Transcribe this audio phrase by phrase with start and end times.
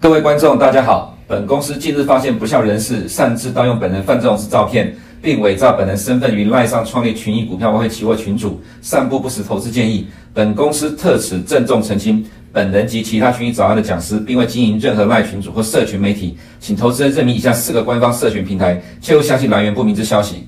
[0.00, 1.16] 各位观众，大家好。
[1.26, 10.06] 本公司近日发现不肖人士擅自盗用本人范仲式照片，并伪造本人身份于赖上创立群益股票外汇期货群组，散布不实投资建议。
[10.34, 12.22] 本公司特此郑重澄清，
[12.54, 20.46] 本人及其他群益早安的讲师，并未经营任何赖群组或社群媒体，请投资人认明以下四个官方社群平台，切勿相信来源不明之消息。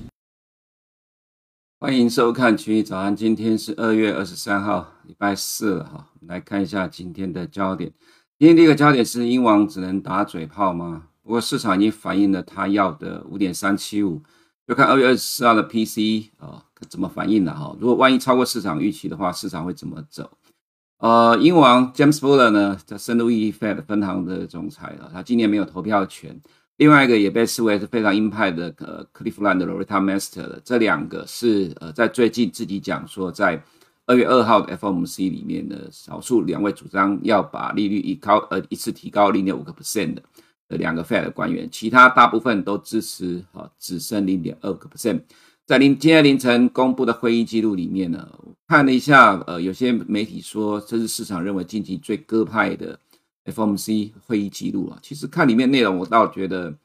[1.81, 6.07] 欢迎收看群益早安，今天是二月二十三号，礼拜四了哈。
[6.21, 7.91] 来看一下今天的焦点。
[8.39, 11.07] 今天第一个焦点是英王只能打嘴炮吗？
[11.21, 14.21] 不过市场已经反映了他要的五点三七五，
[14.65, 17.75] 就看二月二十四号的 PCE 啊怎么反应了哈。
[17.81, 20.31] 如果万一超过市场预期的话，市场会怎么走？
[20.99, 26.39] 呃，英王 James Buller 呢，在深度意义 Fed 分行的总裁啊，他今年没有投票权。
[26.77, 33.63] 另外一个也被视为是非常鹰派的呃克利夫兰的 Loretta Mester，的这两个是呃在最近自己讲说在。
[34.09, 40.23] 二月二号的 FOMC 里面的少数两位主张要把利率一高呃一次提高零点五个 percent 的
[40.69, 45.23] 的两个 Fed 的官员，其他大部分都支持啊只升零点二个 percent。
[45.65, 48.25] 在凌今天凌晨公布的会议记录里面呢，
[48.67, 52.99] 看了一下呃有些媒体说这是市场认为近期最鸽派的
[53.45, 56.75] FOMC 会议记录啊，其实看里面内容我倒觉得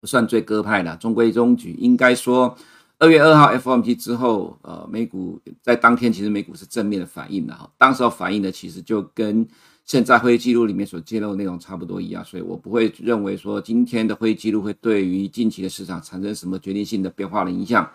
[0.00, 2.56] 不算最鸽派的，中规中矩，应该说。
[3.00, 9.46] 二月二号 FOMC 之后，呃，美股在当天其实美股是正面的反应的哈，当时候反应的其实就跟
[9.84, 17.88] 现在会议记录里面所揭露的内容差不多一样，所以我不会认为说今天的会议记录会对于近期的市场产生什么决定性的变化的影响。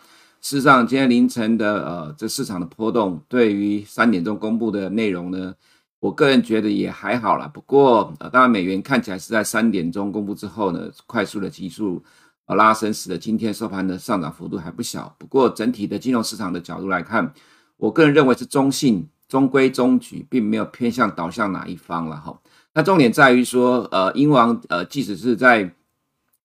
[0.43, 5.53] 事实上，今天凌晨的呃这市场的波动，对于三点钟公布的内容呢，
[6.01, 7.47] 我个人觉得也还好啦。
[7.47, 12.03] 不过，呃，当然美元看起来是在三点钟公布之后呢，快速的急速。
[12.45, 15.15] 呃，拉升使得今天收盘的上涨幅度还不小。
[15.17, 17.33] 不过，整体的金融市场的角度来看，
[17.77, 22.37] 我个人认为是中性、中规中矩，并没有偏向导向哪一方了哈。
[22.73, 25.73] 那重点在于说，呃，英王呃，即使是在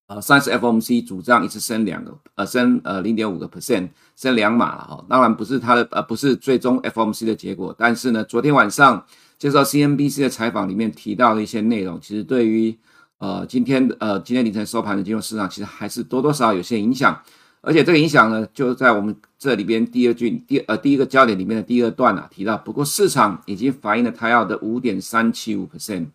[0.09, 9.05] 呃上次 FOMC 主张一次升两个呃升呃零点五个 percent 升两码了哈，当然不是它的呃不是最终 FOMC 的结果，但是呢，昨天晚上
[9.39, 12.77] 接受 CNBC 的采访里面提到的一些内容，其实对于
[13.19, 17.21] 呃，今天呃，今天凌晨收盘的金融市场其实还是多多少少有些影响，
[17.61, 22.57] 而且这个影响呢，就在我们这里边第二句第呃第一个焦点里面的第二段啊提到。
[22.57, 26.07] 不过市场已经反映了他要的五点三七五 percent，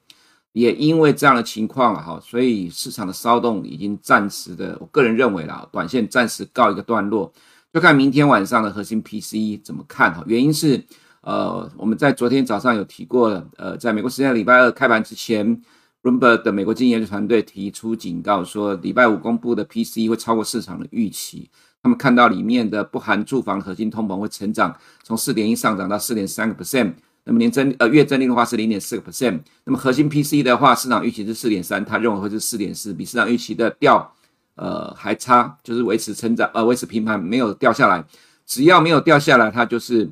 [0.53, 7.31] 也因为这样的情况哈，所以市场的骚动已经暂时的，我个人认为啦，短线暂时告一个段落，
[7.73, 10.23] 就看明天晚上的核心 P C 怎么看哈。
[10.25, 10.81] 原因是
[11.21, 15.61] 呃，我们在昨天早上有提过，呃，在美国时间礼拜二开盘之前。
[16.03, 21.49] ，Rumber 的美国经济研究团队提出警告说，礼拜五公布的 PCE 会超过市场的预期。
[21.81, 26.95] 他们看到里面的不含住房核心通膨会成长，从四点一上涨到四点三个 percent。
[27.25, 29.39] 那么年增呃月增率的话是零点四个 percent。
[29.65, 34.13] 那么核心 P C 的话，市场预期是四点三，他认为会是四点四，比市场预期的掉
[34.55, 38.05] 呃还差，就是维持成长呃维持平盘，没有掉下来。
[38.45, 40.11] 只要没有掉下来，它就是。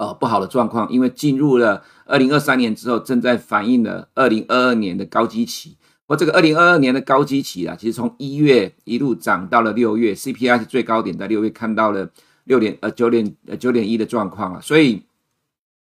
[0.00, 5.76] 呃，不好的状况，因为进入了二零二三年之后，正在反映了二零二二年的高基期。
[6.06, 12.08] 我这个二零二二年的高基期啊，其实从一月一路涨到了六月，CPI 是最高点，在六月看到了
[12.44, 15.02] 六点呃九点呃九点一的状况啊，所以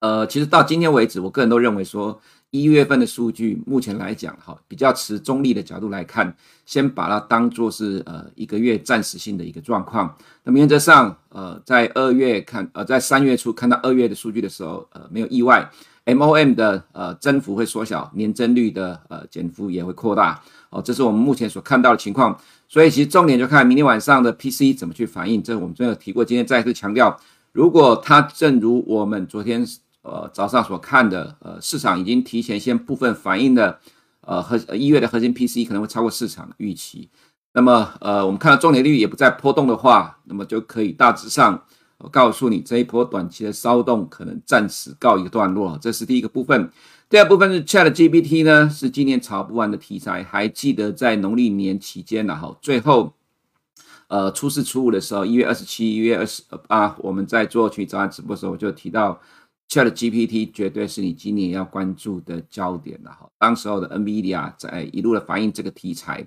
[0.05, 2.21] 呃，其实到今天为止，我个人都认为说。
[2.51, 6.33] 一月份的数据，目前来讲，哈，比较持中立的角度来看，
[6.65, 10.15] 先把它当做是呃一个月暂时性的一个状况。
[10.45, 15.69] 那原则上，呃，在二月看，呃，在三月初看到二月的数据的时候，呃，没有意外
[16.07, 20.41] ，MOM 的呃增幅会缩小，年增率的呃减幅也会扩大。
[20.71, 22.39] 哦，这是我们目前所看到的情况。
[22.69, 25.43] 所以其实重点就看明天晚上的 PC 怎么去反应。
[25.43, 27.19] 这我们昨天提过，今天再次强调，
[27.51, 29.67] 如果它正如我们昨天。
[30.05, 33.81] 呃，早上所看的，呃，市场已经提前先部分反映了，
[34.21, 37.09] 呃，和一月的核心 PCE 可能会超过市场预期。
[37.55, 41.65] 那么，呃，我们看到重点利率也不再波动的话，那么就可以大致上
[42.11, 45.79] 告诉你，这一波短期的骚动可能暂时告一个段落。
[45.81, 46.71] 这是第一个部分。
[47.09, 50.23] 第二部分是 ChatGPT 呢，是今年炒不完的题材。
[50.23, 53.15] 还记得在农历年期间然后最后，
[54.09, 59.19] 呃，初四初五的时候，一月二十七、一月二十八，我们在做群益早安直播的时候，我就提到。
[59.69, 63.29] ChatGPT 绝对是你今年要关注的焦点了哈。
[63.39, 66.27] 当时候的 NVIDIA 在一路的反映这个题材，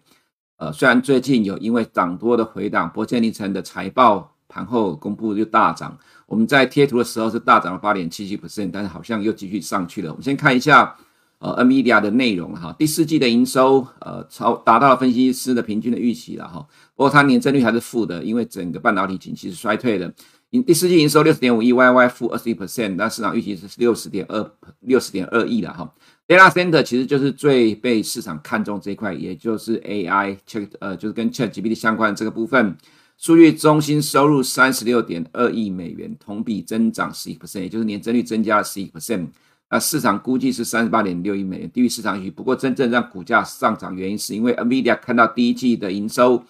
[0.57, 5.98] 呃，虽然最近有因为涨多的回档，不过凌晨的财报盘后公布就大涨。
[6.25, 10.10] 我们在贴图的时候是大涨了八点七七 percent，但是好像又继续上去了。
[10.10, 10.94] 我们先看一下
[11.40, 20.12] 呃，NVIDIA 的内容哈，第四季的营收呃超达到了分析师的平均的预期了哈，不过它年增率还是负的，因为整个半导体景气是衰退的。
[20.49, 25.94] 第四季营收六十点五亿，YY 负二十一 percent，但市场预期是六十点二六十点二亿了哈。
[26.25, 32.77] Data Center 其实就是最被市场看重这一块，也就是 AI check 呃，就是跟 ChatGPT 相关的这个部分。
[33.17, 39.27] 数据中心收入三十六点二亿美元，同比增长十一 percent，也就是年增率增加了十一 percent。
[39.69, 42.31] 那市场估计是三十八点六亿美元，低于市场预期。
[42.31, 46.41] 不过真正让股价上涨原因是因为 NVIDIA 看到第一季的营收。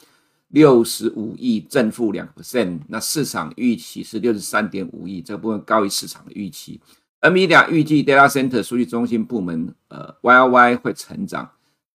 [0.50, 6.80] 六十五亿正负两 percent，那市场预期是六十三点五亿，这个部分高于市场的预期。
[7.20, 11.50] NVIDIA 预计 Data Center 数据中心部门呃 YoY 会成长，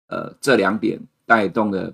[0.07, 1.93] 呃这两点带动的，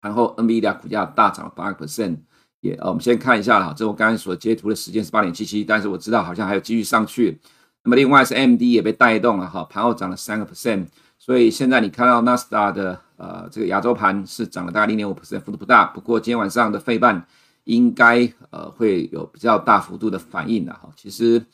[0.00, 2.18] 然后 NVIDIA 股价大涨八个 percent，
[2.60, 7.38] 也呃我们先看一下哈，这我刚才所截图的时间是八点七七，但是我知道好像还有继续上去。
[7.82, 10.86] 那么另外是 MD 也被带动了哈，盘后涨了三个 percent，
[11.18, 13.00] 所以现在你看到纳斯达的。
[13.18, 15.84] 呃，这个亚洲盘是涨了大概零点五 percent，幅度不大。
[15.86, 17.26] 不过今天晚上的费半
[17.64, 20.88] 应该呃会有比较大幅度的反应的哈。
[20.94, 21.44] 其实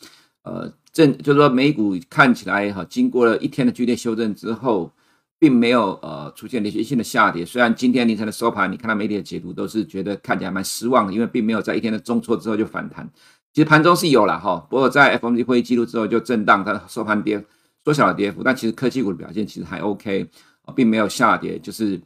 [0.43, 4.93] 呃正就是说美股看起来哈，经过了一天的剧烈修正之后，
[5.39, 7.47] 并没有呃出现连续性的下跌。
[7.47, 13.09] 虽然今天凌晨的收盘，你看到媒体的解读都是觉得看起来蛮失望的，因为并没有在一天的重挫之后就反弹。
[13.55, 17.43] 其实盘中是有了哈，不过在 FOMC 会议记录之后就震荡，它的收盘跌
[17.85, 18.43] 缩小了跌幅。
[18.43, 20.29] 但其实科技股的表现其实还 OK。
[20.75, 22.01] 并没有下跌，就是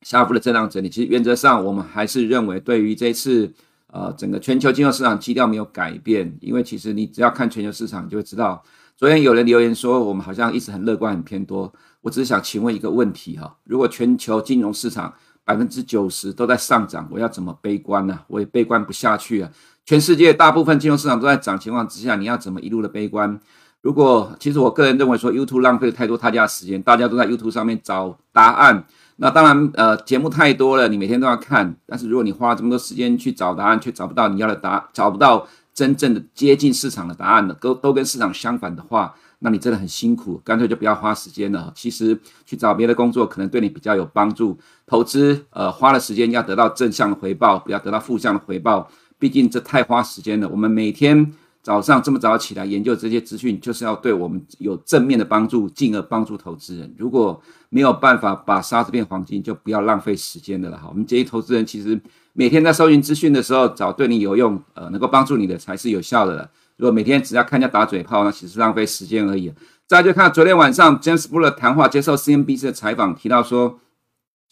[0.00, 0.88] 下幅的震荡整理。
[0.90, 3.48] 其实原则上，我们还是认为，对于这次
[3.92, 6.36] 呃整个全球金融市场基调没有改变。
[6.40, 8.60] 因为其实你只要看全球市场，就会知道。
[8.96, 11.72] 昨天有人留言说，我们好像一直很乐观、很偏多。
[12.00, 15.14] 我只是想请问一个问题哈：如果全球金融市场
[15.44, 18.18] 百分之九十都在上涨，我要怎么悲观呢？
[18.26, 19.52] 我也悲观不下去啊！
[19.84, 23.38] 全世界大部分金融市场都在涨情况之下，你要怎么一路的悲观？
[23.86, 28.84] 如果其实我个人认为说 YouTube 浪费了太多他家的时间，大家都在 YouTube 上面找答案。
[29.18, 31.72] 那当然，呃，节目太多了，你每天都要看。
[31.86, 41.72] 但是如果你花这么多时间去找答案，却找不到你要的答，找不到真正的接近市场的答案的，都都跟市场相反的话，那你真的很辛苦，干脆就不要花时间了。
[41.76, 44.58] 其实去找别的工作可能对你比较有帮助。
[44.84, 50.48] 投资，呃，花了时间要得到正向的回报，不要得到负向的回报，毕竟这太花时间了。
[50.48, 51.32] 我们每天。
[51.66, 56.94] 早上这么早起来研究这些资讯，就是要对我们有正面的帮助，进而帮助投资人。
[56.96, 60.78] 如果没有办法把沙子变黄金，就不要浪费时间的了。
[60.78, 62.00] 哈，我们建议投资人其实
[62.34, 66.48] 每天在搜寻资讯的时候，找对你有用、呃，能够帮助你的才是有效的了。
[66.76, 69.52] 如果每天只要看人家打嘴炮，那其实浪费时间而已。
[69.88, 73.80] 再就看昨天晚上 James Buller 谈话，接受 CNBC 的采访，提到说，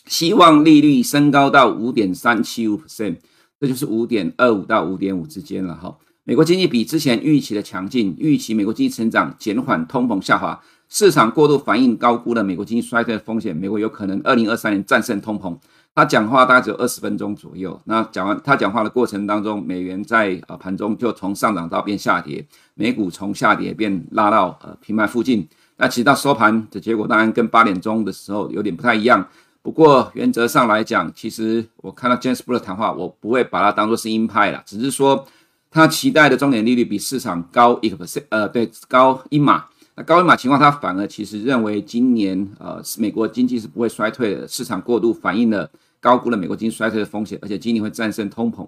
[0.06, 3.18] 希望利率升高到五点三七五 percent，
[3.60, 5.76] 这就是五点二五到五点五之间了。
[5.76, 5.96] 哈。
[6.26, 15.54] 美国经济比之前预期的强劲，预期美国经济成长减缓，通膨下滑，市场过度反应高估了美国经济衰退的风险，美国有可能二零二三年战胜通膨。
[15.94, 22.42] 他讲话大概只有二十分钟左右，那讲完他讲话的过程当中，美元在呃盘中就从上涨到变下跌，
[22.72, 25.46] 美股从下跌变拉到呃平盘附近。
[25.76, 29.28] 那其实到收盘的结果当然跟八点钟的时候有点不太一样，
[29.60, 35.26] 不过原则上来讲，其实我看到 James Buller 的谈话，我不会把它当作是鹰派了，只是说。
[35.74, 39.64] 他期待的终点利率比市场高一个 percent，呃，对，高一码。
[39.96, 44.46] 那高一码情况，他反而其实认为今年呃，美国经济是不会衰退的。
[44.46, 48.64] 市场过度反映了高估了美国经济衰退的风险，而且今年会战胜通膨。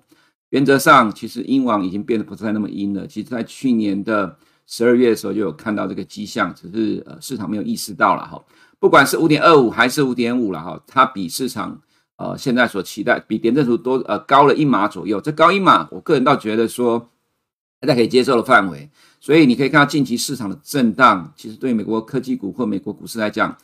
[0.50, 3.06] 原则上，其实英王已经变得不再那么鹰了。
[3.06, 8.42] 其实，在去年的十二月的时候就有看到这个迹象，只是呃市场没有意识到了哈。
[8.80, 11.80] 不管是五点二五还是五点五了哈，它比市场。
[12.16, 17.10] 呃，现在所期待比点阵图多呃高了一码左右，这高一码，我个人倒觉得说
[17.80, 18.88] 大家可以接受的范围。
[19.20, 23.56] 所以你可以看到近期市场的震荡，其实对美国科技股或美国股市来讲，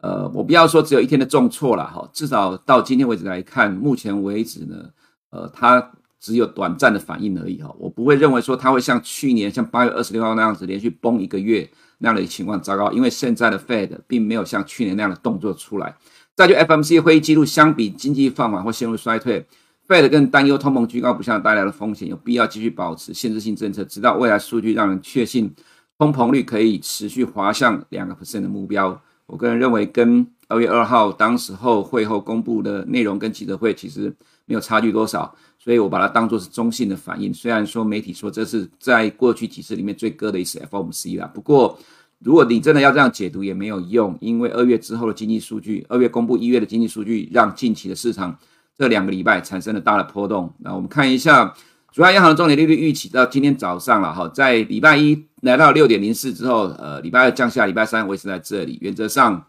[0.00, 4.90] 呃，我不要说只有一天的重挫了哈，至少到今天为止来看，目前为止呢，
[5.30, 11.68] 呃，它只有短暂的反应而已哈，我不会认为说它会像去年像八月二十六号那样子连续崩一个月
[11.98, 15.94] 那样的情况糟糕，因为现在的 Fed 并没有像去年那样的动作出来。
[16.34, 19.44] 再就 FMC 会议记录相比，经济放缓或陷入衰退
[19.86, 25.54] ，Fed 更担忧通膨居高不下带来的风险，有必要继续保持限制性政策，直到未来数据让人确信
[25.98, 28.98] 通膨率可以持续滑向两个 percent 的目标。
[29.26, 34.14] 我个人认为，跟二月二号当时候会后公布的内容跟记者会其实
[34.46, 37.32] 没有差距多少，所以我把它当作是中性的反应。
[37.32, 41.78] 虽然说媒体说这是在过去几次里面最鸽的一次 FOMC 啦，不过。
[42.24, 48.38] 如果你真的要这样解读也没有用，因为二月之后的经济数据，二月公布一月的经济数据，让近期的市场
[48.76, 50.52] 这两个礼拜产生了大的波动。
[50.58, 51.54] 那我们看一下，
[51.92, 58.78] 主要央行的重点利率预期到今天早上了哈，在礼拜一来到六点零四之后，呃，礼拜二降下，礼拜三维持在这里。
[58.80, 59.46] 原则上，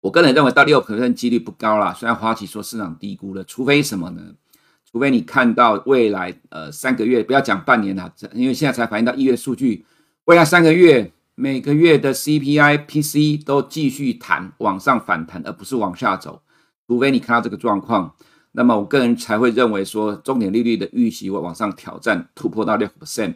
[0.00, 1.94] 我个人认为到六可能几率不高啦。
[1.94, 4.22] 虽然花旗说市场低估了，除非什么呢？
[4.90, 9.84] 除非你看到未来呃三个月，不要讲半年了，因为现在才反映到一月数据，
[10.24, 16.42] 未来三个月每个月的 CPI、PC 都继续弹往上反弹，而不是往下走。
[16.88, 18.12] 除非你看到这个状况。
[18.50, 23.34] 那么我个人才会认为说，重点利率的预期会往上挑战，突破到六 percent，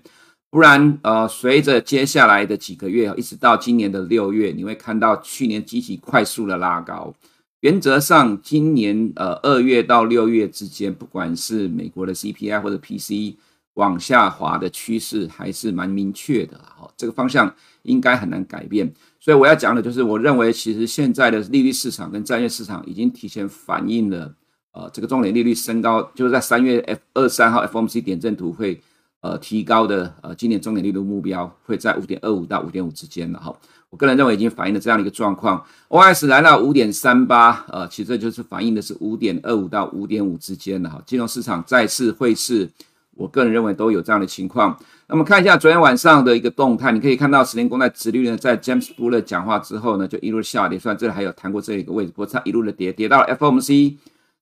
[0.50, 7.14] 不然呃，随着接下来的几个月，一直到今年的六月，你会看到去年极其快速的拉高。
[7.60, 13.36] 原则上，今年呃二月到六月之间，不管是美国的 CPI 或者 PCE
[13.74, 18.92] 往下滑的趋势，还是蛮明确的哈，这个方向应该很难改变。
[19.18, 24.34] 所以我要讲的就是，我认为其实现在的利率市场跟债券市场已经提前反映了。
[24.74, 28.80] 呃，这个重点利率升高，就是在三月 F 二三号 FOMC 点阵图会
[29.20, 33.54] 呃提高的，呃，今年重点利率目标会在五点二五到五点五之间了哈。
[33.90, 41.02] 我个人认为已经反映了这样的一个状况，OS 来到五点三八，呃，其实这就是反映的是五点二五到五点五之间的哈。
[41.04, 42.66] 金融市场再次会是，
[43.16, 44.78] 我个人认为都有这样的情况。
[45.08, 53.96] 那么看一下昨天晚上的一个动态，你可以看到十年公债殖利率呢，在 James Bullard 讲话之后呢，就一路下跌，虽然这里还有弹过这一个位置，不过它一路的跌，跌到了 FOMC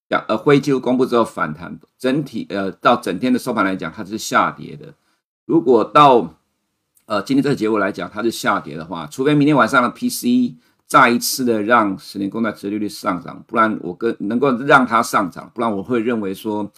[0.09, 0.23] 讲。
[0.27, 4.93] 呃，会议公布之后反弹，整体呃到整天的收盘来讲，它是下跌的。
[5.45, 6.35] 如果到
[7.05, 10.55] 呃今天这个结果来讲，它是下跌的话，除非明天晚上的 PC
[10.87, 16.71] 再一次的让十年公债殖利率上涨，不然我跟能够让它上涨，不然我会认为说，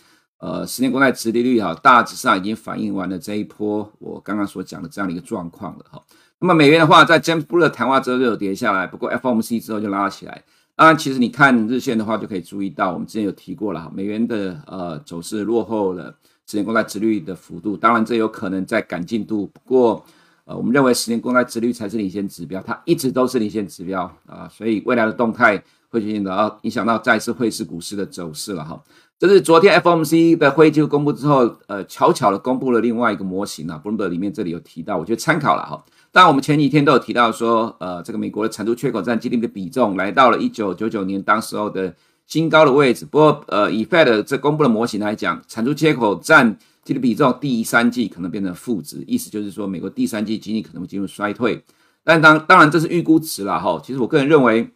[0.43, 6.03] 呃十年公债殖利率哈大致上已经反映完了这一波我刚刚所讲的这样的一个状况了哈。
[6.39, 10.43] 那么美元的话，在 James Bull 的谈话之后就有跌下来，不过 FOMC 之后就拉起来。
[10.75, 16.13] 当然，其实你看日线的话，就可以注意到，我们之前有提过了，美元的呃走势落后了
[16.45, 17.77] 十年公债殖率的幅度。
[17.77, 20.03] 当然，这有可能在赶进度，不过
[20.43, 28.81] 呃，我们认为十年公债殖率才是领先指标，它一直都是领先指标啊、所以未来的动态会影响到影响到再次汇市股市的走势了哈。
[29.19, 35.81] 这是昨天 FOMC 的会议记录公布之后，呃，巧巧的公布了另外一个模型啊报告里面这里有提到，我觉得参考了哈。
[36.11, 41.93] 当然，我们前几天都有提到说，呃，这个美国的产出缺口占 GDP 的比重来到了一九九九年当时候的
[42.25, 43.05] 新高的位置。
[43.05, 51.63] 不过，呃，以 Fed 这公布的模型来讲，产出缺口占 GDP 比重第三季可能变成负值，意思就是说，美国第三季经济可能会进入衰退。
[52.03, 53.79] 但当当然这是预估值了哈。
[53.81, 54.69] 其实我个人认为。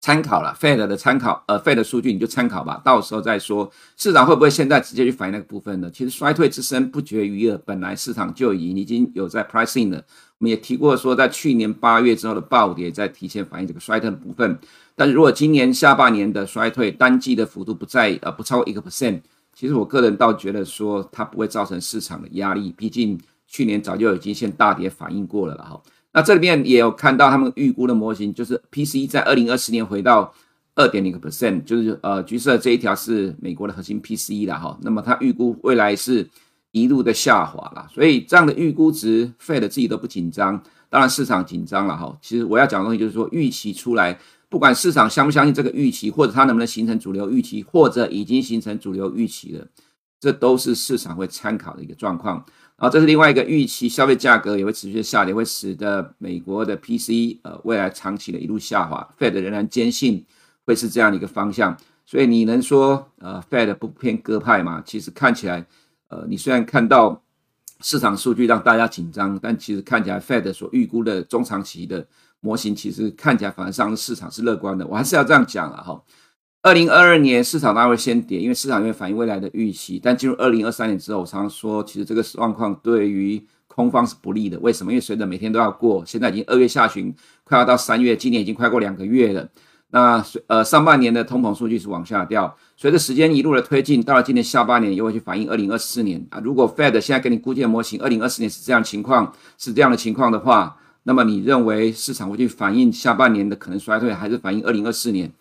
[0.00, 3.70] 参考了 Fed 的参考，呃，Fed 的数据你就参考吧，到时候再说。
[3.98, 5.90] 市场会不会现在直接去反映那个部分呢？
[5.92, 9.98] 其实衰退之声不绝于耳，本来市场就已经已经有在 pricing 了。
[10.38, 14.58] 我们也提过说，在去年八月之后的暴跌，在提前反映这个衰退的部分。
[14.96, 19.20] 但是如果今年下半年的衰退单季的幅度不在呃不超过一个 percent，
[19.54, 25.82] 其实我个人倒觉得说它不会造成市场的压力，毕竟去年早就已经先大跌反映过了了哈。
[26.12, 30.32] 那这里面也有看到他们预估的模型，就是 PCE 在二零二四年回到
[30.74, 34.78] 二点零个 percent，就是呃橘色这一条是美国的核心 PCE 了哈。
[34.82, 36.28] 那么它预估未来是
[36.72, 42.16] 一路的下滑了，所以这样的预估值，Fed 自己都不紧张，当然市场紧张了哈。
[42.20, 49.66] 其实我要讲的东西就是说，预期出来，不管市场相不相信这个预期，或者它能不能形成主流预期，或者已经形成主流预期了，
[50.20, 52.44] 这都是市场会参考的一个状况。
[52.80, 59.06] 啊，这是另外一个预期，消费价格也会持续下跌，会使得美国的 PC 呃未来长期的一路下滑。
[59.18, 60.24] Fed 仍然坚信
[60.64, 64.82] 会是这样的一个方向，所以你能说呃 Fed 不偏鸽派吗？
[64.82, 65.66] 其实看起来，
[66.08, 67.22] 呃，你虽然看到
[67.82, 72.06] 市场数据让大家紧张，但其实看起来 Fed 所预估的中长期的
[72.40, 74.86] 模型，其实看起来反而上市场是乐观的。
[74.86, 76.02] 我还是要这样讲了哈。
[76.62, 79.98] 二零二二年市场当然会先跌，因为市场因为反映未来的预期。
[80.02, 84.58] 但进入二零二三年之后，我常常说，其实这个状况对于空方是不利的。
[84.60, 84.92] 为什么？
[84.92, 87.14] 因为随着每天都要过，现在已经二月下旬，
[87.44, 89.48] 快要到三月，今年已经快过两个月了。
[89.92, 96.38] 那呃上半年的通膨数据是往下掉，随着时间一路的推进，到了今年下半年又会去反映二零二四年啊。
[96.44, 105.32] 如果 Fed 现在给你估计的模型，二零二四年是这样情况，是这样的情况的话，那么你认为市场会去反映下半年的可能衰退，还是反映二零二四年？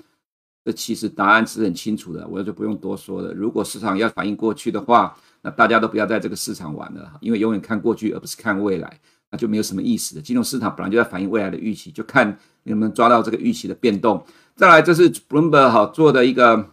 [0.69, 3.33] 这其实答案是很清楚的，我就不用多说了。
[3.33, 8.99] 如果市场要反映过去的话，那大家都不要在这个市场玩了，因为永远看过去而不是看未来，
[9.31, 10.21] 那就没有什么意思的。
[10.21, 14.23] 金融市场本来就在反映未来的预期，就看你能不能抓到这个预期的变动。
[14.55, 16.69] 再来，这是 Bloomberg 好做的一个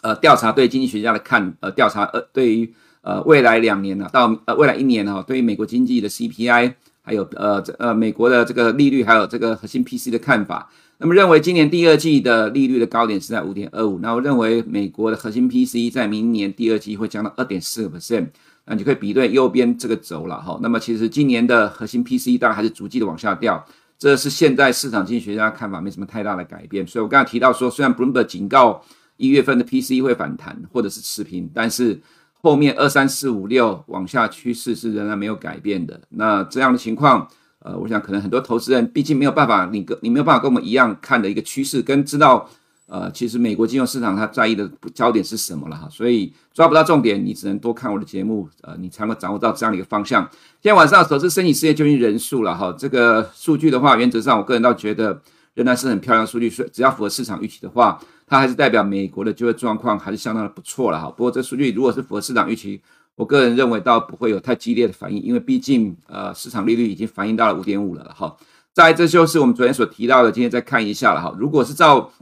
[0.00, 10.70] 呃调查，对经济学家的看呃调查呃对于呃未来两年呢、到呃未来一年哈、啊，对于美国经济的 CPI 还有呃呃美国的这个利率还有这个核心 PC 的看法。
[10.98, 18.28] 那么认为今年第二季的利率的高点是在五点二五，那我认为美国的核心 P C 在明年第二季会降到二点四个 percent，
[18.64, 20.58] 那你可以比对右边这个轴了哈。
[20.62, 23.62] 那么其实今年的核心 P C 当然还是逐季的往下掉，
[23.98, 26.86] 这是现在市场经济学家看法没什么太大的改变。
[26.86, 28.82] 所以我刚才提到说，虽然 Bloomberg 警告
[29.18, 32.00] 一月份的 P C 会反弹或者是持平，但是
[32.32, 36.00] 后面二三四五六往下趋势是仍然没有改变的。
[36.08, 37.28] 那这样的情况，
[37.66, 42.48] 呃，我想可能很多投资人毕竟没有办法，你跟你没有办法跟我们一样看的一个趋势跟知道。
[42.88, 50.22] 呃，其实美国金融市场它在意的焦点是什么了哈，所以抓不到重点，你只能多看我的节目，呃，你才能掌握到这样的一个方向。
[50.62, 55.20] 今天晚上首次申请失业救济人数了哈，这个数据的话，原则上我个人倒觉得
[55.54, 61.10] 仍然是很漂亮数据，所以只要符合市场预期的话，它还是代表美国的就业状况还是相当的不错了哈。
[61.10, 62.80] 不过这数据如果是符合市场预期，
[63.16, 68.36] 我个人认为倒不会有太激烈的反应，因为毕竟呃市场利率已经反映到了五点五了哈。
[68.72, 72.12] 再，这就是我们昨天所提到的，今天再看一下了哈，如果是照。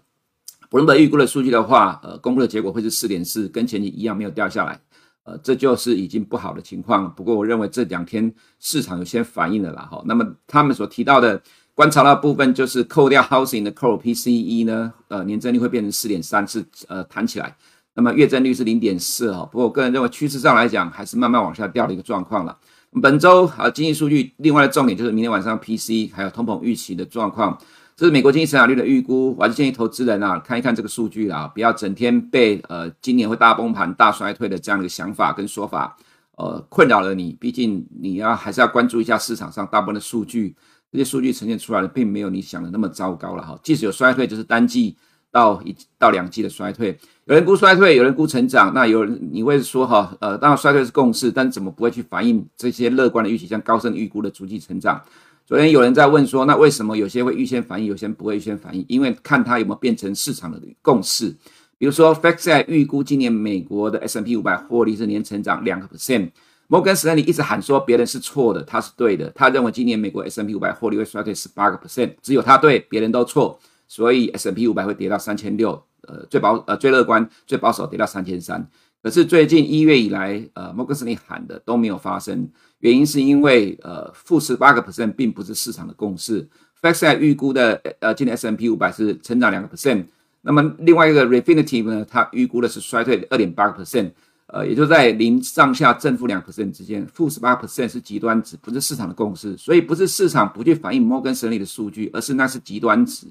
[0.71, 4.81] 我们预估的数据的话，呃，公布的结果会是四点四，跟前期一样没有掉下来，
[5.23, 7.15] 呃，这就是已经不好的情况。
[7.15, 10.03] 不过我认为这两天市场有些反应了啦，哈。
[10.05, 11.41] 那么他们所提到的
[11.77, 17.57] 观察到的部分就是扣掉 housing 的 core PCE 呢，呃，年增率会变成四点三，是呃弹起来。
[17.95, 19.45] 那么月增率是零点四，哈。
[19.51, 22.57] 不过我个人认为趋势上来讲，还是慢慢往下掉的一个状况了。
[23.03, 27.59] 本周啊，经济数据另外的重点就是明天晚上 P C 还有通膨预期的状况。
[27.97, 35.97] 这是美国经济成长率的预估，我还是建议投资人啊看一看这个数据啊，不要整天被呃今年会大崩盘、大衰退的这样的一个想法跟说法
[36.37, 37.37] 呃困扰了你。
[37.41, 40.57] 毕竟你要还是要关注一下市场上大部分的数据，
[40.91, 43.57] 这些数据呈现出来的并没有你想的那么糟糕了哈。
[43.63, 44.97] 即使有衰退，就是单季
[45.35, 46.97] 到一到两季的衰退。
[47.25, 55.03] 有人估衰退，有人估成长，那有人你会说哈呃，当然衰退是共识，但怎么不会去反映这些乐观的预期，像高盛预估的逐季成长？
[55.45, 58.85] 昨天有人在问说，那为什么有些会预先反应，有些不会预先反应？
[58.87, 61.35] 因为看它有没有变成市场的共识。
[61.77, 66.31] 比如说，FactSet 预估今年美国的 S&P 五百获利是年成长两个 percent。
[66.67, 69.31] 摩根士丹利一直喊说别人是错的，他是对的。
[69.35, 73.59] 他认为今年美国 S&P 五百获利会衰退十八个 percent，只有他对，别人都错。
[73.87, 78.69] 所以 S&P 五百会跌到三千六，呃，最保呃最乐观、最保守跌到三千三。
[79.03, 82.49] 可是最近一月以来，呃，摩根士丹利喊的都没有发生。
[82.79, 86.49] 原因是因为呃负十八个 percent 并不是市场的共识
[86.81, 90.05] ，FactSet 预估的呃今年 S&P 五百是成长两个 percent，
[90.41, 94.11] 那么另外一个 Refinitiv 呢，它预估的是衰退二点八个 percent，
[94.47, 103.27] 呃也就在零上下正负两 percent 之间，负十八 percent 是极端值，不是市场的共识，所以不是市场不去反映摩根士丹利的数据，而是那是极端值，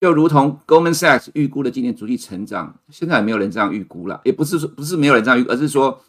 [0.00, 6.00] 就如同 Goldman Sachs 预估的今年逐季成长，现在也没有人这样预估了，也不是说不是没有人这样预估，而是说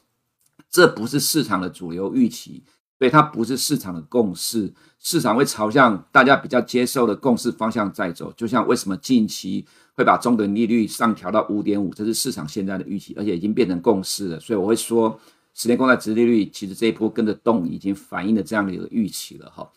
[0.69, 2.63] 这不是市场的主流预期。
[2.97, 8.32] 所以它不是市场的共识，市场会朝向大家比较接受的共识方向在走。
[8.38, 14.39] 就像为什么近期会把中等利率上调到五点五，这是市场现在的预期，而且已经变成共识了。
[14.39, 15.19] 所以我会说，
[15.56, 19.67] 十年公债殖利率其实这一波跟着动，已经反映了这样的一个预期了哈。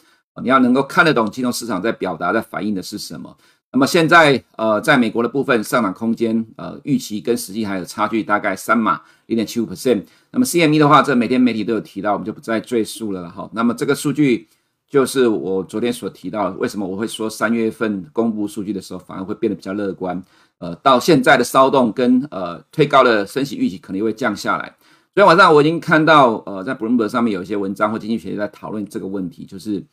[0.42, 3.34] 你要能够看得懂金融市场在表达、在反映的是什么。
[3.74, 10.04] 那么现在呃，在美国的部分上涨空间呃预期跟实际还有差距，大概三码零点七五 percent。
[10.30, 13.50] 那么 CME 的话，这每天媒体都有提到，我们就不再赘述了哈。
[13.52, 14.46] 那么这个数据
[14.88, 20.22] 就是我昨天所提到，为什么我会说三月份公布数据的时候反而会变得比较乐观？
[20.58, 24.72] 呃，到现在的骚动跟呃推高的升息预期可能会降下来。
[25.14, 29.84] 昨天晚上我已经看到呃在 Bloomberg 上面有一些文章或经济学家在讨论这个问题，就是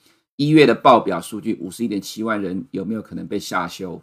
[0.41, 4.01] 一月的报表数据五十一点七万人有没有可能被下修？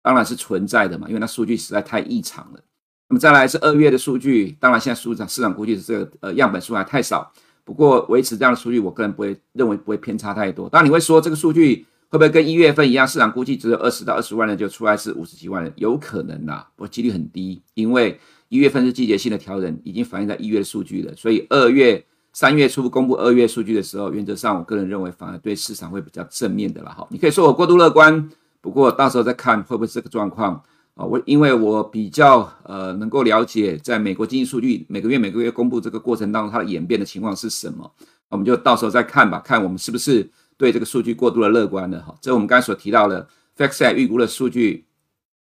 [0.00, 2.60] 当然是存在的嘛，因为那数据实在太异常了。
[3.08, 7.32] 那么再来是二月的数据，当然现在市场市场估计是这个呃样本数还太少，
[7.64, 10.68] 不过维持这样的数据，我个人不会认为不会偏差太多。
[10.68, 26.90] 当然你会说这个数据会不会跟一月份一样，市场估计只有二十到二十万人就出来是五十几万人，有可能啦，不过几率很低，因为一月份是季节性的调整，已经反映在一月的数据了，所以二月三月初公布二月数据的时候，原则上我个人认为反而对市场会比较正面的了。
[26.90, 30.62] 哈，你可以说我过度乐观，不过到时候再看会不会是这个状况。
[30.94, 37.90] 啊，我因为我比较呃能够了解，在美国经济数据每个月每个月公布这个过程当中，它的演变的情况是什么，
[38.28, 42.14] 我们就到时候再看吧，看我们是不是对这个数据过度的乐观了哈。
[42.20, 44.84] 这我们刚才所提到的 f a x e 预估的数据，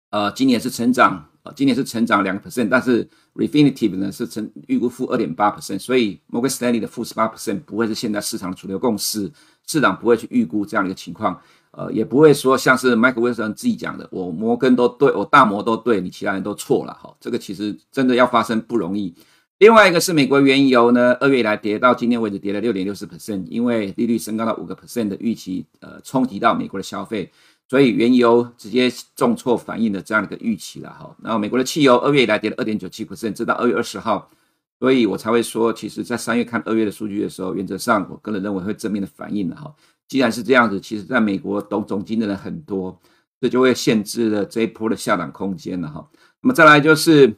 [0.10, 9.32] 呃，今年是成长，今年是成长两个 percent，但是 Refinitiv 呢是成预估负二点八 percent，所以 Morgan Stanley 的负十八 percent 不会是现在市场的主流共识，
[9.68, 11.40] 市场不会去预估这样的一个情况。
[11.72, 17.16] 呃，也不会说像是 Michael Wilson 自己讲的，我摩根都对，我大摩都对，你其他人都错了哈。
[17.20, 19.14] 这个其实真的要发生不容易。
[19.60, 27.32] 另外一个是美国原油呢，二月以来跌到今天为止跌了六点六四 percent，因为利率升高到五个 percent 的预期，呃，冲击到美国的消费，
[27.70, 31.16] 所以原油直接重挫反映了这样的一个预期了哈。
[31.24, 34.30] 然后美国的汽油二月以来跌了二点九七 percent，直到二月二十号
[34.80, 39.76] 所以我才会说，其实在三月看二月的数据的时候，原则上我个人认为会正面的反应的哈。
[40.08, 43.00] 既然是这样子，其实在美国懂总经的人很多，
[43.42, 46.10] 这就会限制了这一波的下档空间了哈。
[46.42, 47.36] 那么再来就是，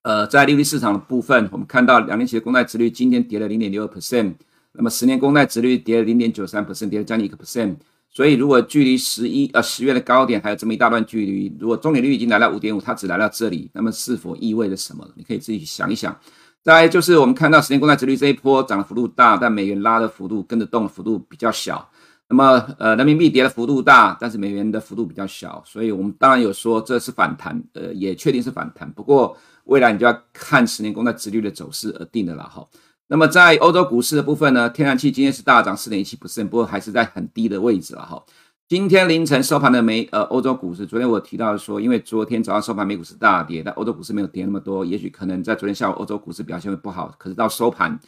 [0.00, 4.34] 呃，在利率市场的部分，我们看到两年期的公债殖率今天跌了零点六二 percent，
[4.72, 7.76] 那么十年公债殖率跌了零点九三 percent，跌了将近一个 percent。
[8.12, 15.08] 所以如果距离十一呃十月的高点还有这么一大段距离，如果中点率已经来到五点五，它只来到这里，那么是否意味着什么？
[15.16, 16.14] 你可以自己想一想。
[16.62, 21.88] 再来就是我们看到十年公债殖率这一波涨的幅度大，但美元拉的幅度跟着动的幅度比较小。
[22.28, 28.90] 那么呃，人民币跌的幅度大，但是美元的幅度比较小，所以我们当然有说这是反弹，呃，也确定是反弹。
[28.92, 32.66] 不过未来你就要看十年公债殖率的走势而定的了哈。
[33.12, 38.24] 那么在欧洲股市的部分呢，天然气今天是大涨四点一七%，不过还是在很低的位置了哈。
[38.66, 48.00] 今天凌晨收盘的美呃欧洲股市，昨天我提到说，因为昨天早上收盘美股是大跌，但欧洲股市没有跌那么多，也许可能在昨天下午欧洲股市表现会不好，可是到收盘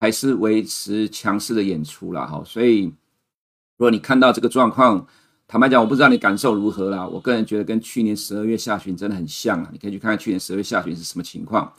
[0.00, 2.42] 还是维持强势的演出了哈。
[2.46, 2.84] 所以
[3.76, 5.06] 如果你看到这个状况，
[5.46, 7.06] 坦白讲，我不知道你感受如何啦。
[7.06, 11.70] 我个人觉得跟去年十二月下旬真的很像啊，你可以去看看去年十二月下旬是什么情况，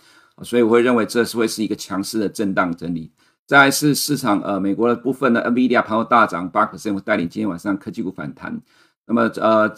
[0.44, 3.12] 所以我会认为这是会是一个强势的震荡整理。
[3.46, 8.62] 再来是市场，呃，美国的部分呢，NVIDIA 盘后大涨八 percent，会带领今天晚上科技股反弹。
[9.08, 9.74] 那么，呃，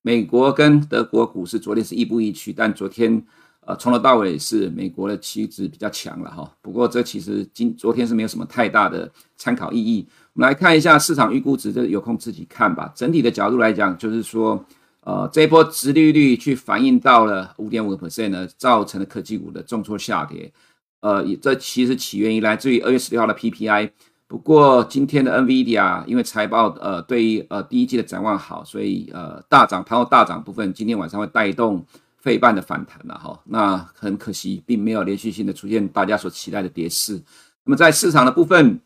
[0.00, 3.22] 美国跟德国股市昨天是亦步亦趋，但昨天，
[3.66, 6.50] 呃，从头到尾是美国的期指比较强了哈。
[6.62, 10.08] 不过，这其实今昨天是没有什么太大的参考意义。
[10.32, 12.90] 我们来看一下市场预估值，这有空自己看吧。
[12.94, 14.64] 整体的角度来讲，就是说，
[15.02, 20.52] 呃，这一波殖利率去反映到了五点五个 percent 呢，造成了科技股的重挫下跌。
[21.00, 23.90] 呃，这其实起源于来自于二月十六号的 PPI。
[24.26, 31.84] 不过今天的 NVIDIA 因为财报呃对于呃第一季的展望好，所以呃大涨，盘后大涨部分今天晚上会带动
[32.18, 33.40] 费半的反弹了哈。
[33.46, 37.20] 那很可惜，并没有连续性的出现大家所期待的跌势。
[37.64, 38.78] 那么在市场的部分，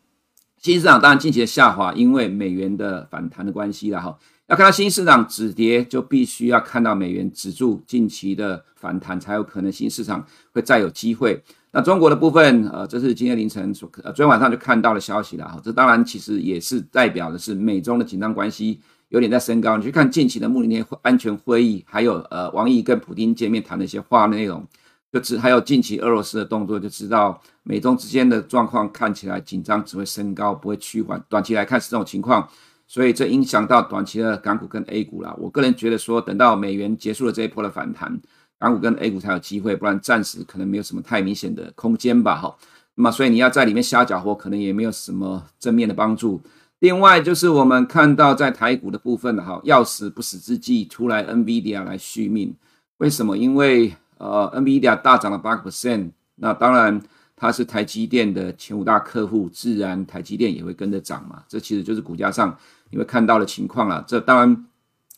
[0.57, 4.17] 新兴市场当然近期的下滑，因为美元的反弹的关系了哈。
[4.47, 11.41] 要看到新市场止跌，就必须要看到美元止住近期的反弹，才有可能新市场会再有机会。
[11.71, 15.59] 那中国的部分，呃，这是今天凌晨所，呃，昨天晚上就看到的消息了哈。
[15.63, 18.79] 这当然其实也是代表的是美中的紧张关系
[19.09, 19.75] 有点在升高。
[19.77, 24.63] 你去看近期的慕尼黑安全会议，还有呃王毅跟普丁见面谈的一些话内容，
[25.11, 31.21] 就知还有近期俄罗斯的动作，就知道美中之间的状况看起来紧张只会升高，不会趋缓。
[31.27, 32.47] 短期来看是这种情况，
[32.87, 35.35] 所以这影响到短期的港股跟 A 股啦。
[35.39, 38.19] 我个人觉得说，等到美元结束了这一波的反弹。
[38.57, 42.55] 港股跟 A 股才有机会，不然暂时可能没有什么太明显的空间吧，哈。
[42.95, 46.41] 那么，所以你要在里面瞎搅和，可能也没有什么正面的帮助。
[46.79, 52.55] 另外，就是我们看到在台股的部分，哈，要死不死之际，出来 NVIDIA 来续命。
[52.97, 53.37] 为什么？
[53.37, 57.01] 因为呃，NVIDIA 大涨了八个 percent，那当然
[57.35, 61.43] 它是台积电的前五大客户，自然台积电也会跟着涨嘛。
[61.47, 62.57] 这其实就是股价上
[62.89, 64.03] 你会看到的情况了。
[64.07, 64.65] 这当然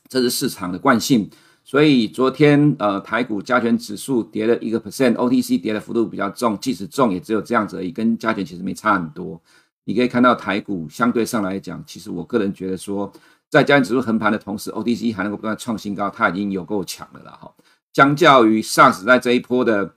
[0.09, 1.29] 这是市场的惯性。
[1.63, 9.41] 所以昨天呃台股加权指数跌了一个 percent，OTC 跌的幅度比较重，即使重也只有这样子而已，跟加权其实没差很多。
[9.83, 13.11] 你可以看到台股相对上来讲，其实我个人觉得说，
[13.49, 17.53] 在加权指数横盘的同时，OTC 还能够不断创新高，它已经有够强了啦哈。
[17.93, 19.93] 相较于上次在这一波的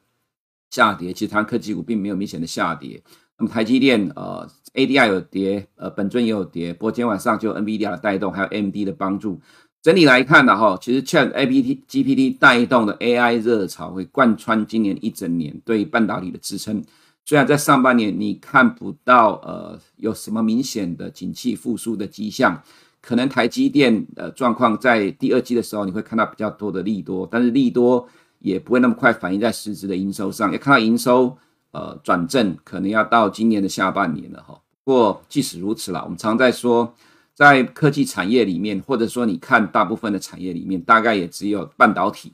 [0.71, 3.03] 下跌，其实它科技股并没有明显的下跌。
[3.39, 9.41] 那么台积电呃 ADR 有跌，呃本尊也有跌，不过今天晚上就 NVIDIA 的带动，还有 M D 的帮助。
[9.83, 16.85] 整体来看呢，哈，其实 Chat GPT 带动的 AI 热潮会贯穿今年一整年，对半导体的支撑。
[17.25, 22.63] 虽然在上半年你看不到呃有什么明显的景气复苏的迹象，
[23.01, 28.07] 可能台积电呃状况在第二季的时候你会看到比较多的利多，但是利多
[28.41, 31.39] 也不会那么快反映在实质的营收上，要看到营收
[31.71, 34.61] 呃转正，可能要到今年的下半年了哈。
[34.85, 36.93] 不过即使如此啦，我们常在说。
[37.33, 42.31] 在科技产业里面，或者说你看大部分的产业里面，大概也只有半导体，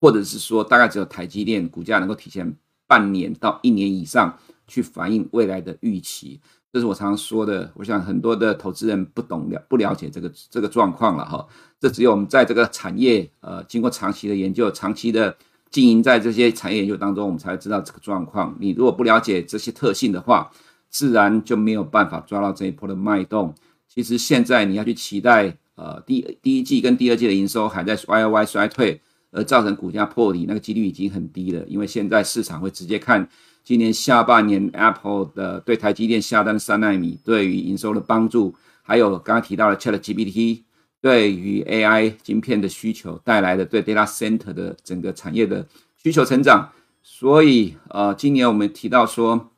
[0.00, 6.40] 或者是说大概只有台积电股价能够体现半年到一年以上去反映未来的预期。
[6.72, 7.70] 这是我常常说的。
[7.74, 11.46] 我想很多的投资人不懂了，不了解这个这个状况了哈。
[11.78, 15.36] 这只有我们在这个产业呃经过长期的研究、长期的
[15.70, 18.56] 经营在这些产业研究当中，我们才知道这个状况。
[18.58, 20.50] 你如果不了解这些特性的话，
[20.90, 23.54] 自然就没有办法抓到这一波的脉动。
[23.86, 29.00] 其实现在你要去期待，呃，第第一季跟第二季的营收还在 YOY 衰退，
[29.30, 31.64] 而造成股价破底，那个几率已经很低了。
[31.66, 33.28] 因为现在市场会直接看
[33.62, 40.62] 今年下半年 Apple 的对台积电下单三奈米对于营收的帮助，还有刚刚提到的 ChatGPT
[41.00, 46.72] 对于 AI 晶片的需求带来的对 Data Center 的整个产业的需求成长。
[47.02, 49.50] 所以呃，今年我们提到说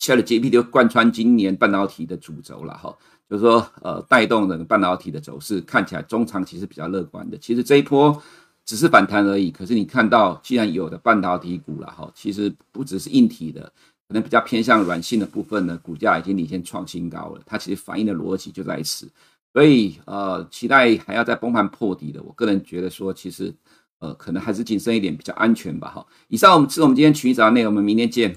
[0.00, 2.96] ，ChatGPT 就贯穿今年半导体的主轴了哈，
[3.28, 7.36] 就是说呃，带动整个半导体的走势，看起来中长期是比较乐观的。
[7.38, 8.22] 其实这一波
[8.64, 13.62] 只是反弹而已，可是你看到既然有的半导体股了哈，其实不只是硬体的，
[14.06, 17.40] 可能比较偏向软性的部分呢，股价已经领先创新高了。
[17.44, 19.08] 它其实反映的逻辑就在此。
[19.56, 23.54] 所以，呃，期待还要再崩盘破底的，我个人觉得说，其实，
[24.00, 25.88] 呃，可能还是谨慎一点比较安全吧。
[25.88, 28.36] 哈，以上我们是我们今天群益早内容，我们明天见。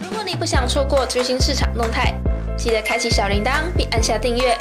[0.00, 2.18] 如果你不想错过最新市场动态，
[2.56, 4.56] 记得开启小铃铛并按下订阅。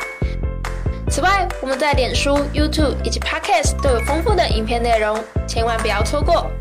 [1.10, 6.52] 此外，我们在脸书、YouTube 以及 Podcast 都有丰富的影片内容，千万不要错过。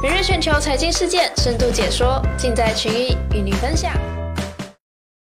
[0.00, 3.92] 每日全球财经事件深度解说，尽在群益与你分享。